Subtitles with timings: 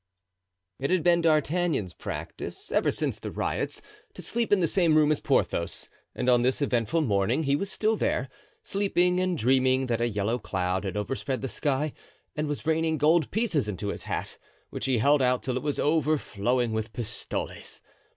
[0.79, 3.83] It had been D'Artagnan's practice, ever since the riots,
[4.15, 7.71] to sleep in the same room as Porthos, and on this eventful morning he was
[7.71, 8.27] still there,
[8.63, 11.93] sleeping, and dreaming that a yellow cloud had overspread the sky
[12.35, 14.39] and was raining gold pieces into his hat,
[14.71, 17.79] which he held out till it was overflowing with pistoles.